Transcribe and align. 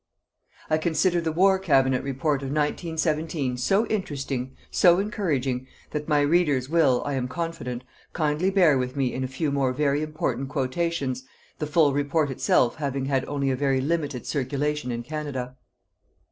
I 0.67 0.79
consider 0.79 1.21
the 1.21 1.31
War 1.31 1.59
Cabinet 1.59 2.01
Report 2.01 2.41
of 2.41 2.47
1917 2.47 3.55
so 3.57 3.85
interesting, 3.85 4.55
so 4.71 4.97
encouraging, 4.97 5.67
that 5.91 6.07
my 6.07 6.21
readers 6.21 6.67
will, 6.67 7.03
I 7.05 7.13
am 7.13 7.27
confident, 7.27 7.83
kindly 8.11 8.49
bear 8.49 8.79
with 8.79 8.95
me 8.95 9.13
in 9.13 9.23
a 9.23 9.27
few 9.27 9.51
more 9.51 9.73
very 9.73 10.01
important 10.01 10.49
quotations, 10.49 11.23
the 11.59 11.67
full 11.67 11.93
Report 11.93 12.31
itself 12.31 12.77
having 12.77 13.05
had 13.05 13.25
only 13.25 13.51
a 13.51 13.55
very 13.55 13.79
limited 13.79 14.25
circulation 14.25 14.89
in 14.91 15.03
Canada. 15.03 15.55